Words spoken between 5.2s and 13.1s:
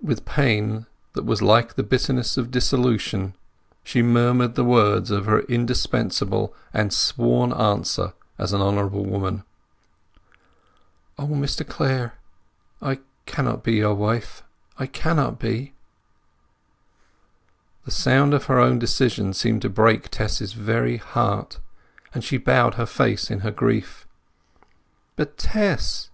her indispensable and sworn answer as an honourable woman. "O Mr Clare—I